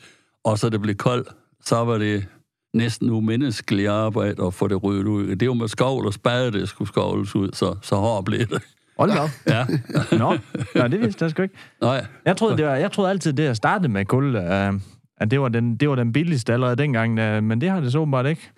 [0.44, 1.28] og så det blev koldt,
[1.64, 2.26] så var det
[2.74, 5.37] næsten umenneskeligt arbejde at få det ryddet ud.
[5.37, 8.62] Det var med skovl og spade, det skulle skovles ud, så, så hård blev det.
[8.98, 9.30] Hold da op.
[9.54, 9.66] Ja.
[10.18, 10.37] Nå,
[10.74, 11.54] ja, det vidste jeg sgu ikke.
[11.80, 14.72] Nej, Jeg troede, det var, jeg troede altid, det at starte med kul, øh,
[15.20, 17.92] at det var, den, det var den billigste allerede dengang, øh, men det har det
[17.92, 18.50] så åbenbart ikke.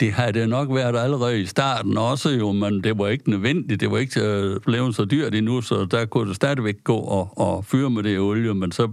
[0.00, 3.80] det har det nok været allerede i starten også jo, men det var ikke nødvendigt.
[3.80, 7.38] Det var ikke øh, blevet så dyrt endnu, så der kunne det stadigvæk gå og,
[7.38, 8.88] og fyre med det olie, men så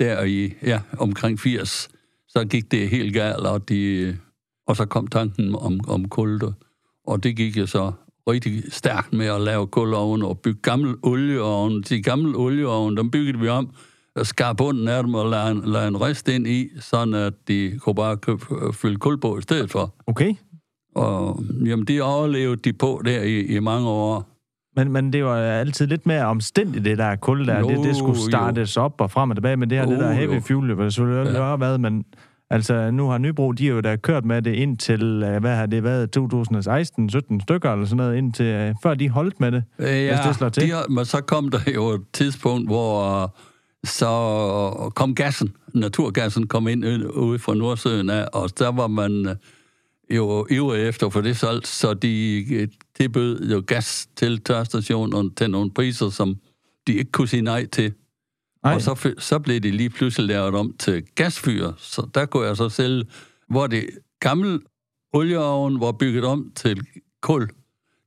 [0.00, 1.88] der i, ja, omkring 80,
[2.28, 4.16] så gik det helt galt, og, de,
[4.66, 6.54] og så kom tanken om, om kulde.
[7.06, 7.92] Og det gik jo så
[8.30, 11.82] rigtig stærkt med at lave kulovn og bygge gamle olieovn.
[11.82, 13.70] De gamle olieovn, dem byggede vi om,
[14.16, 17.32] og skar bunden af dem og lagde en, lagde en rist ind i, sådan at
[17.48, 18.40] de kunne bare købe,
[18.72, 19.94] fylde kul på i stedet for.
[20.06, 20.34] Okay.
[20.94, 24.28] Og jamen, det overlevede de på der i, i mange år.
[24.76, 27.58] Men, men det var altid lidt mere omstændigt, det der kul der.
[27.58, 28.30] Jo, det, det skulle jo.
[28.30, 30.40] startes op og frem og tilbage, men det her, Jo, det der heavy jo.
[30.40, 31.42] fuel, det var selvfølgelig ja.
[31.42, 32.04] har været, men
[32.50, 35.82] altså, nu har Nybro, de jo da kørt med det indtil, øh, hvad har det
[35.82, 39.86] været, 2016, 17 stykker eller sådan noget, indtil, øh, før de holdt med det, Øh,
[39.86, 40.62] hvis det slår til.
[40.62, 43.36] De, men så kom der jo et tidspunkt, hvor
[43.84, 49.36] så kom gassen, naturgassen kom ind ude fra Nordsøen af, og der var man
[50.10, 55.70] jo ivrig efter for det solgt, så de tilbød jo gas til tørstationen til nogle
[55.70, 56.36] priser, som
[56.86, 57.92] de ikke kunne sige nej til.
[58.66, 58.74] Nej.
[58.74, 61.72] Og så, så blev det lige pludselig lavet om til gasfyr.
[61.78, 63.04] Så der kunne jeg så sælge,
[63.48, 63.86] hvor det
[64.20, 64.60] gamle
[65.12, 66.80] olieovn var bygget om til
[67.22, 67.48] kul.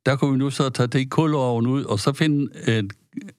[0.05, 2.93] Der kunne vi nu så tage det kulovn ud, og så finde et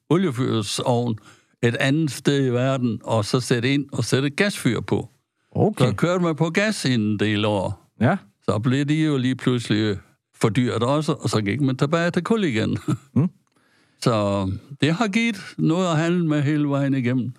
[0.08, 1.18] oliefyrsovn
[1.62, 5.08] et andet sted i verden, og så sætte ind og sætte gasfyr på.
[5.52, 7.92] Okay, Så kørte man på gas i en del år.
[8.00, 8.16] ja.
[8.42, 9.96] Så blev de jo lige pludselig
[10.34, 12.78] for dyrt også, og så gik man tilbage til kul igen.
[13.14, 13.28] Mm.
[14.02, 14.46] Så
[14.80, 17.32] det har givet noget at handle med hele vejen igennem.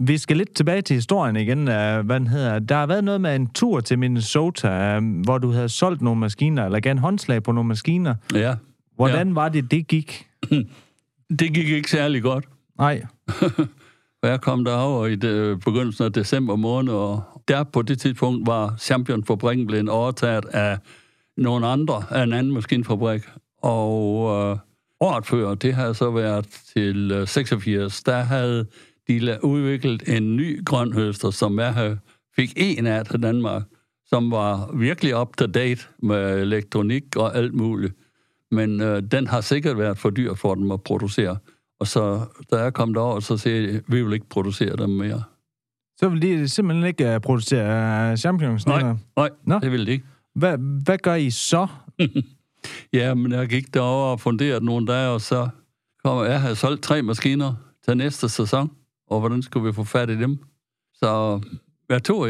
[0.00, 1.64] Vi skal lidt tilbage til historien igen.
[1.64, 2.58] Hvad den hedder.
[2.58, 6.20] Der har været noget med en tur til Minnesota, øh, hvor du havde solgt nogle
[6.20, 8.14] maskiner, eller gav en håndslag på nogle maskiner.
[8.34, 8.54] Ja,
[8.98, 10.26] Hvordan var det, det gik?
[11.38, 12.44] det gik ikke særlig godt.
[12.78, 13.02] Nej.
[14.22, 18.46] Og jeg kom derover i det, begyndelsen af december måned, og der på det tidspunkt
[18.46, 20.78] var Champion-fabrikken blevet overtaget af
[21.36, 23.22] nogle andre, af en anden maskinfabrik.
[23.62, 24.56] Og øh,
[25.00, 28.66] året før, det havde så været til øh, 86, der havde
[29.08, 31.96] de udviklet en ny grønhøster, som jeg
[32.36, 33.62] fik en af til Danmark,
[34.06, 37.94] som var virkelig up to date med elektronik og alt muligt.
[38.50, 41.36] Men øh, den har sikkert været for dyr for dem at producere.
[41.80, 45.22] Og så, da jeg kom derover, så sagde jeg, vi vil ikke producere dem mere.
[45.96, 48.66] Så vil de simpelthen ikke uh, producere uh, champignons?
[48.66, 48.96] Nej, eller?
[49.16, 49.58] nej, Nå.
[49.58, 50.04] det vil de ikke.
[50.34, 51.66] Hvad, hvad gør I så?
[52.92, 55.48] Ja, men jeg gik derover og funderede nogle dage, og så
[56.04, 57.54] kom jeg havde solgt tre maskiner
[57.84, 58.70] til næste sæson,
[59.06, 60.38] og hvordan skulle vi få fat i dem?
[60.94, 61.40] Så
[61.88, 62.28] jeg tog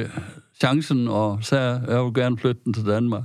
[0.60, 3.22] chancen og sagde, at jeg vil gerne flytte den til Danmark.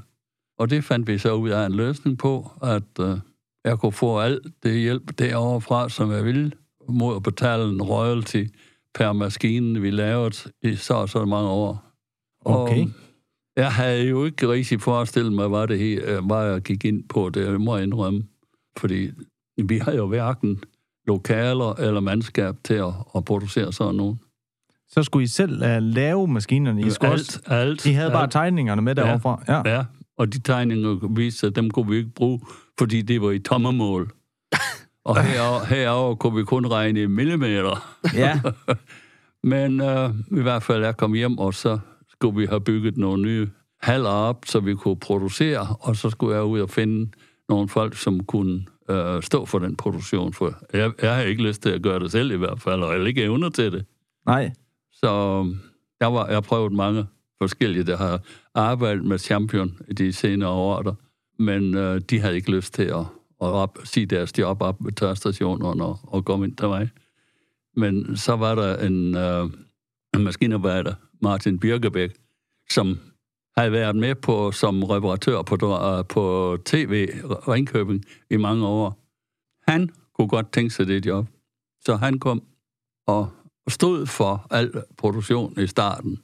[0.60, 3.17] Og det fandt vi så ud af en løsning på, at øh,
[3.65, 6.52] jeg kunne få alt det hjælp derovre fra, som jeg ville,
[6.89, 8.45] mod at betale en royalty
[8.93, 11.84] per maskine, vi lavede i så og så mange år.
[12.45, 12.82] Okay.
[12.82, 12.88] Og
[13.56, 17.04] jeg havde jo ikke rigtig forestillet mig, hvad, det her, øh, hvad jeg gik ind
[17.10, 18.24] på, det må jeg indrømme.
[18.78, 19.10] Fordi
[19.63, 20.63] vi har jo hverken
[21.08, 24.20] lokaler eller mandskab til at, at producere sådan nogen.
[24.89, 26.82] Så skulle I selv uh, lave maskinerne?
[26.88, 27.86] I, skulle også, alt, alt.
[27.86, 28.32] I havde bare alt.
[28.32, 29.02] tegningerne med Ja.
[29.02, 29.44] derovre fra?
[29.48, 29.76] Ja.
[29.76, 29.84] Ja,
[30.18, 32.39] og de tegninger viste, at dem kunne vi ikke bruge,
[32.80, 34.12] fordi det var i tommermål.
[35.06, 37.98] Og herover, herover kunne vi kun regne i millimeter.
[38.13, 38.42] ja.
[39.44, 41.80] Men øh, i hvert fald, jeg kom hjem, og så
[42.24, 43.50] skulle vi have bygget nogle nye
[43.82, 47.12] haller op, så vi kunne producere, og så skulle jeg ud og finde
[47.50, 50.34] nogle folk, som kunne øh, stå for den produktion.
[50.34, 52.94] For jeg, jeg har ikke lyst til at gøre det selv i hvert fald, og
[52.94, 53.86] jeg ikke evner til det.
[54.26, 54.52] Nej.
[54.92, 55.08] Så
[56.00, 57.06] jeg, var, jeg har prøvet mange
[57.42, 58.22] forskellige, der har
[58.56, 60.94] arbejdet med Champion i de senere år, der,
[61.40, 63.06] men øh, de havde ikke lyst til at, at
[63.48, 66.90] op, sige deres job op ved tørstationerne og, og komme ind til mig.
[67.76, 69.62] Men så var der en, øh, en
[70.19, 72.12] maskinarbejder, Martin Birkebæk,
[72.69, 72.99] som
[73.58, 77.08] havde været med på som reparatør på, øh, på TV
[77.47, 78.99] Ringkøbing i mange år.
[79.71, 81.26] Han kunne godt tænke sig det job.
[81.86, 82.43] Så han kom
[83.08, 83.30] og
[83.67, 86.19] stod for al produktion i starten.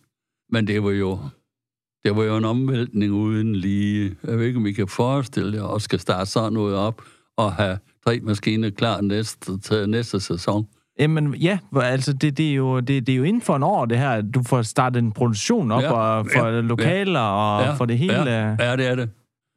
[0.49, 1.19] Men det var jo,
[2.03, 4.15] det var jo en omvæltning uden lige.
[4.23, 7.01] Jeg ved ikke, om I kan forestille jer, at skal starte sådan noget op
[7.37, 10.67] og have tre maskiner klar næste, til næste sæson.
[10.99, 13.85] Jamen ja, altså det, det, er jo, det, det er jo inden for en år,
[13.85, 17.73] det her, du får startet en produktion op Ja, og for ja, lokaler og Ja,
[17.73, 18.31] for det hele.
[18.31, 19.09] Ja, ja, det er det.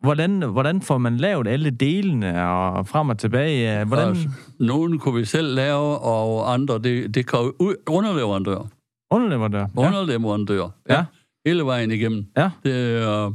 [0.02, 3.84] Hvordan, hvordan får man lavet alle delene og frem og tilbage?
[3.84, 4.28] Hvordan, Altså,
[4.60, 8.66] nogle kunne vi selv lave, og andre, det, det ud, underleverandør.
[9.10, 9.58] underlever der?
[9.76, 9.86] Ja.
[9.86, 10.68] Underleverandør.
[10.90, 11.04] Ja.
[11.46, 12.26] Hele vejen igennem.
[12.36, 12.50] Ja.
[12.64, 13.32] Det er,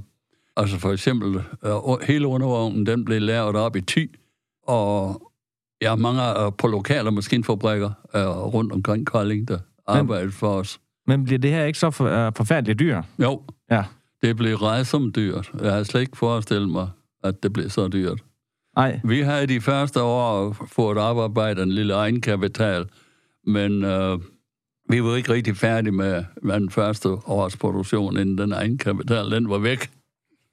[0.58, 1.72] altså for eksempel, øh,
[2.08, 4.12] hele undervognen, den blev lavet op i Thy,
[4.68, 5.22] og
[5.82, 10.80] ja, mange er på lokale maskinfabrikker øh, rundt omkring Kolding, der arbejder for os.
[11.08, 13.02] Men bliver det her ikke så for, uh, forfærdeligt dyr?
[13.20, 13.84] Jo, Ja.
[14.22, 15.52] det blev rejsomt dyrt.
[15.62, 16.90] Jeg har slet ikke forestillet mig,
[17.24, 18.20] at det blev så dyrt.
[18.76, 19.00] Nej.
[19.04, 22.86] Vi har i de første år fået oparbejdet en lille egenkapital,
[23.46, 24.20] men øh,
[24.90, 29.58] vi var ikke rigtig færdige med, den første års produktion, inden den egenkapital den var
[29.58, 29.90] væk.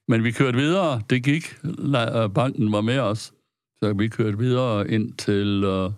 [0.08, 1.02] Men vi kørte videre.
[1.10, 1.56] Det gik.
[1.64, 3.32] Øh, Banken var med os.
[3.85, 5.90] Så vi kørte videre ind til øh,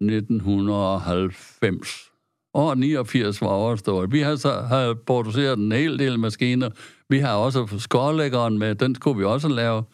[0.00, 2.10] 1990.
[2.54, 4.12] År 89 var overstået.
[4.12, 6.70] Vi har så har produceret en hel del maskiner.
[7.08, 9.84] Vi har også skårlæggeren med, den skulle vi også lave.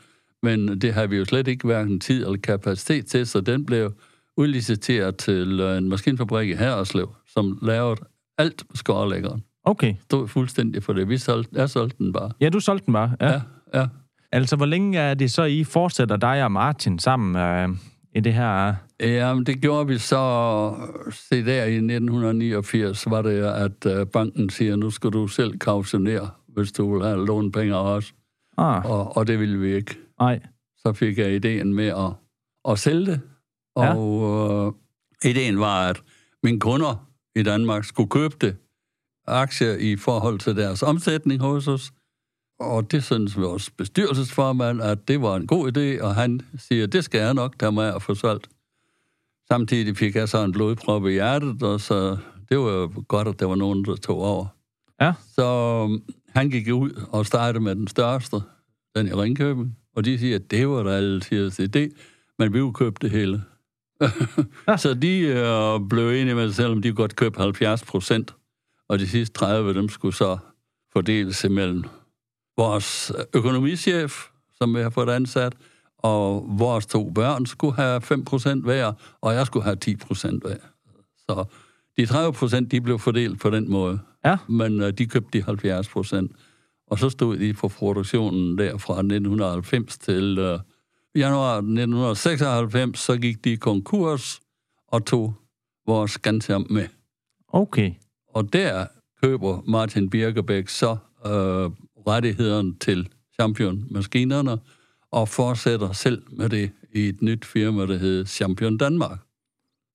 [0.43, 3.93] Men det har vi jo slet ikke hverken tid eller kapacitet til, så den blev
[4.37, 8.01] udliciteret til øh, en maskinfabrik i Herreslev, som lavede
[8.39, 9.45] alt med skårlæggeren.
[9.65, 9.95] Okay.
[10.03, 11.09] Stod fuldstændig for det.
[11.09, 12.31] Vi solgte, jeg solgte den bare.
[12.41, 13.17] Ja, du solgte den bare.
[13.21, 13.31] Ja.
[13.31, 13.41] Ja,
[13.75, 13.87] ja.
[14.33, 17.37] Altså, hvor længe er det så, I fortsætter dig og Martin sammen
[17.71, 17.77] uh,
[18.15, 18.75] i det her...
[19.01, 20.75] Jamen, det gjorde vi så...
[21.11, 26.31] Se der i 1989 var det, at øh, banken siger, nu skal du selv kautionere,
[26.49, 28.15] hvis du vil have lånt penge af os.
[28.57, 29.99] Ah, Og, og det ville vi ikke.
[30.21, 30.41] nej.
[30.77, 32.13] så fik jeg ideen med at,
[32.73, 33.21] at sælge det.
[33.79, 33.95] Ja.
[33.95, 34.73] Og
[35.25, 36.03] øh, ideen var, at
[36.43, 38.57] mine kunder i Danmark skulle købe det
[39.27, 41.93] aktier i forhold til deres omsætning hos os.
[42.61, 47.05] Og det synes vores bestyrelsesformand, at det var en god idé, og han siger, det
[47.05, 48.49] skal jeg nok tage med at få solgt.
[49.49, 52.17] Samtidig fik jeg så en blodprop i hjertet, og så
[52.49, 54.47] det var jo godt, at der var nogen, der tog over.
[55.01, 55.13] Ja.
[55.35, 55.45] Så
[55.85, 58.37] øhm, han gik ud og startede med den største,
[58.97, 59.77] den i Ringkøbing.
[59.97, 61.89] Og de siger, at det var da altid idé,
[62.39, 63.43] men vi købe det hele.
[64.83, 68.35] så de øh, blev enige med sig selv, om de godt købe 70 procent,
[68.89, 70.39] og de sidste 30, dem skulle så
[70.93, 71.85] fordeles imellem
[72.59, 74.25] vores økonomichef,
[74.57, 75.53] som vi har fået ansat,
[75.99, 80.43] og vores to børn skulle have 5 procent hver, og jeg skulle have 10 procent
[80.43, 80.57] hver.
[81.19, 81.45] Så
[81.97, 84.01] de 30 procent, de blev fordelt på den måde.
[84.25, 84.37] Ja.
[84.49, 86.33] Men øh, de købte de 70 procent.
[86.87, 90.59] Og så stod de på produktionen der fra 1990 til øh,
[91.15, 94.41] januar 1996, så gik de konkurs
[94.89, 95.35] og tog
[95.87, 96.87] vores Scantiam med.
[97.49, 97.93] Okay.
[98.29, 98.87] Og der
[99.23, 101.71] køber Martin Birkebæk så øh,
[102.07, 103.09] rettigheden til
[103.41, 104.59] Champion-maskinerne
[105.13, 109.19] og fortsætter selv med det i et nyt firma, der hedder Champion Danmark.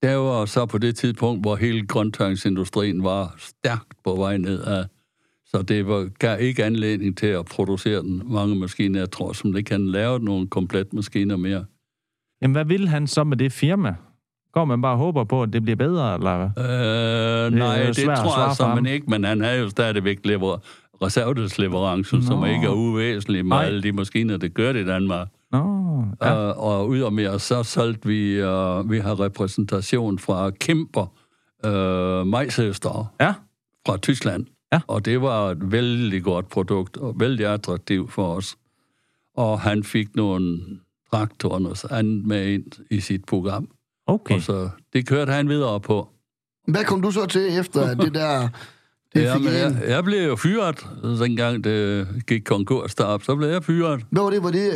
[0.02, 4.86] Det var så på det tidspunkt, hvor hele grøntøjsindustrien var stærkt på vej nedad.
[5.46, 9.00] Så det var, gav ikke anledning til at producere den mange maskiner.
[9.00, 11.66] Jeg tror, som det kan lave nogle komplet maskiner mere.
[12.42, 13.96] Jamen, hvad vil han så med det firma?
[14.52, 16.66] Går man bare og håber på, at det bliver bedre, eller hvad?
[17.46, 20.58] Øh, nej, det, at tror jeg så ikke, men han er jo stadigvæk lever
[21.02, 22.46] reservedelsleverancer, som Nå.
[22.46, 23.66] ikke er uvæsentlig med Nej.
[23.66, 25.28] alle de maskiner, det gør det i Danmark.
[25.52, 25.58] Nå,
[26.22, 26.34] ja.
[26.34, 26.52] Ja.
[26.52, 31.06] Uh, og udover så solgte vi, uh, vi har repræsentation fra Kemper
[31.68, 33.34] uh, majsøster Ja.
[33.88, 34.46] fra Tyskland.
[34.74, 34.80] Ja.
[34.88, 38.56] Og det var et vældig godt produkt, og vældig attraktivt for os.
[39.36, 40.60] Og han fik nogle
[41.12, 43.68] traktorer og andet med ind i sit program.
[44.08, 44.36] Okay.
[44.36, 46.10] Og så det kørte han videre på.
[46.68, 48.50] Hvad kom du så til efter det der...
[49.14, 53.50] Det Ja, men jeg, jeg, blev jo fyret, dengang det gik konkurs derop, så blev
[53.50, 54.06] jeg fyret.
[54.10, 54.44] Hvad var det?
[54.44, 54.68] Var det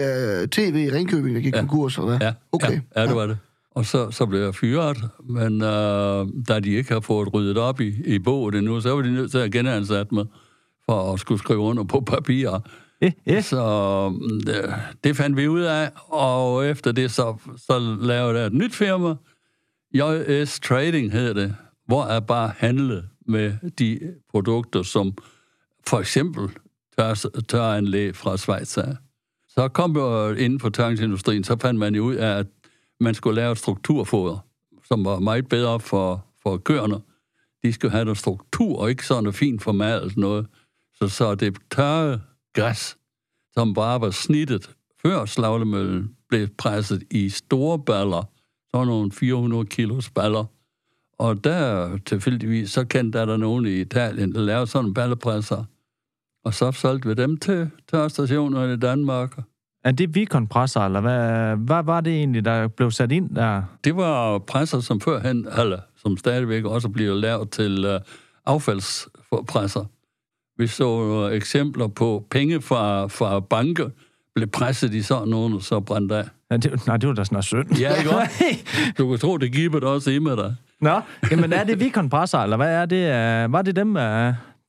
[0.41, 1.59] uh, tv i Ringkøbing, der gik ja.
[1.59, 2.27] konkurs, eller hvad?
[2.27, 2.71] Ja, Okay.
[2.71, 3.37] ja, ja det var det.
[3.77, 4.97] Og så, så blev jeg fyret,
[5.29, 9.01] men øh, da de ikke har fået ryddet op i, i boget endnu, så var
[9.01, 10.25] de nødt til at genansætte mig
[10.85, 12.59] for at skulle skrive under på papirer.
[13.01, 13.43] Eh, eh.
[13.43, 14.73] Så mm, det,
[15.03, 17.35] det fandt vi ud af, og efter det så,
[17.67, 19.15] så lavede jeg et nyt firma.
[19.93, 21.55] JS Trading hedder det,
[21.87, 25.13] hvor jeg bare handlede med de produkter, som
[25.87, 26.49] for eksempel
[26.97, 27.13] tør,
[27.49, 28.95] tøranlæg fra Schweiz af.
[29.47, 32.47] Så kom jo inden for tørringsindustrien, så fandt man jo ud af, at
[32.99, 34.45] man skulle lave et strukturfoder,
[34.87, 36.99] som var meget bedre for, for køerne.
[37.63, 40.47] De skulle have noget struktur, og ikke sådan noget fint formalt noget.
[40.95, 42.21] Så, så det tørre
[42.53, 42.97] græs,
[43.53, 48.23] som bare var snittet før slaglemøllen, blev presset i store baller,
[48.71, 50.45] sådan nogle 400 kilos baller.
[51.19, 55.63] Og der tilfældigvis, så kendte der, nogen i Italien, der lavede sådan ballepresser.
[56.45, 59.37] Og så solgte vi dem til tørstationer i Danmark.
[59.83, 63.63] Er det Vicon-presser, eller hvad, hvad var det egentlig, der blev sat ind der?
[63.83, 67.99] Det var presser, som førhen, eller som stadigvæk også bliver lavet til øh,
[68.45, 69.85] affaldspresser.
[70.57, 73.89] Vi så øh, eksempler på penge fra, fra banker,
[74.35, 76.25] blev presset i sådan nogen, og så brændt af.
[76.51, 77.77] Ja, det, nej, det var da sådan synd.
[77.77, 78.65] Ja, ikke?
[78.97, 80.55] Du kan tro, det giver det også i med dig.
[80.81, 83.45] Nå, jamen er det Vicon Presser, eller hvad er det?
[83.45, 84.01] Uh, var det dem, uh,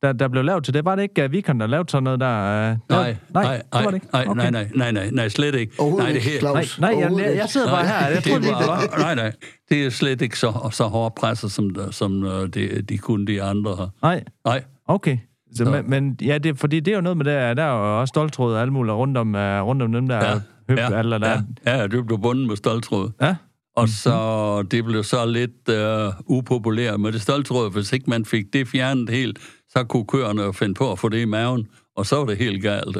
[0.02, 0.84] der, der blev lavet til det?
[0.84, 2.70] Var det ikke uh, Vicon, der lavede sådan noget der?
[2.72, 4.06] Uh, Nej, nej, nej, det var det ikke.
[4.12, 4.50] nej, Okay.
[4.50, 5.82] nej, nej, nej, nej, nej, slet ikke.
[5.98, 8.08] Nej, det her, Nej, nej, jeg, jeg, jeg sidder bare her.
[8.08, 8.98] Jeg tror, det, det det var...
[8.98, 9.32] nej, nej,
[9.70, 12.22] det er slet ikke så, så hårde presser, som, som
[12.54, 13.90] det, de kunne de andre har.
[14.02, 15.18] Nej, Nej, okay.
[15.56, 17.70] Så, Så- men, men ja, det, fordi det er jo noget med det, der er
[17.78, 20.38] jo også stoltråd og alt muligt rundt om, uh, rundt om dem der ja, ja,
[20.68, 21.42] høb, ja, eller der.
[21.66, 23.10] ja, ja, det blev bundet med stoltråd.
[23.20, 23.34] Ja.
[23.76, 27.72] Og så, det blev så lidt øh, upopulært med det stoltråd.
[27.72, 31.20] Hvis ikke man fik det fjernet helt, så kunne køerne finde på at få det
[31.20, 32.96] i maven, og så var det helt galt.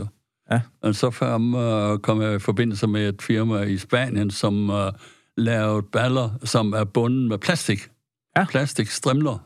[0.51, 0.61] Ja.
[0.83, 4.93] Og så kom, øh, kom jeg i forbindelse med et firma i Spanien, som øh,
[5.37, 7.89] lavede baller, som er bundet med plastik.
[8.37, 8.45] Ja.
[8.45, 9.39] Plastikstrimler.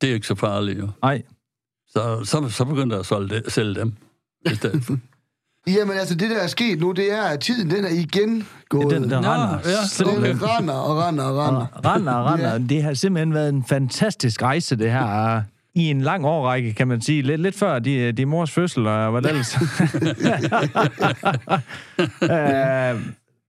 [0.00, 0.88] Det er ikke så farligt, jo.
[1.02, 1.22] Nej,
[1.88, 3.92] Så, så, så begyndte jeg at sælge dem.
[4.52, 4.98] i stedet for.
[5.68, 8.90] Jamen altså, det der er sket nu, det er, at tiden den er igen gået.
[8.94, 9.58] den, den Nå, render.
[9.64, 10.36] ja, simpelthen.
[10.36, 11.66] Den render og render og render.
[11.94, 12.52] Render og render.
[12.52, 12.58] Ja.
[12.58, 15.42] Det har simpelthen været en fantastisk rejse, det her.
[15.74, 17.22] I en lang årrække, kan man sige.
[17.22, 19.56] Lidt, lidt før de, de mors fødsel, og hvad det ellers.
[22.22, 23.00] Øh,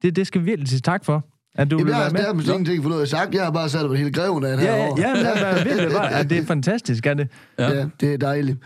[0.02, 1.26] det, det skal vi virkelig sige tak for,
[1.56, 3.34] at du Jamen, vil jeg har nærmest ingenting for noget at sagt.
[3.36, 4.98] Jeg har bare sat på hele greven af det Ja, her ja, år.
[5.00, 7.28] ja, det er virkelig bare, at det er fantastisk, er det?
[7.60, 7.70] Ja.
[7.72, 8.58] ja, det er dejligt.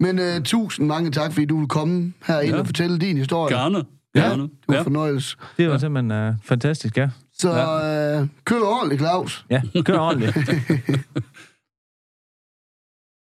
[0.00, 2.58] Men uh, tusind mange tak, fordi du vil komme herind Ja.
[2.60, 3.56] og fortælle din historie.
[3.56, 3.84] Gerne.
[4.14, 4.42] Ja, Gerne.
[4.42, 4.80] Det var Ja.
[4.82, 5.36] fornøjelse.
[5.56, 7.08] Det var simpelthen uh, fantastisk, ja.
[7.38, 9.44] Så uh, kør du ordentligt, Claus.
[9.50, 10.36] Ja, kør ordentligt.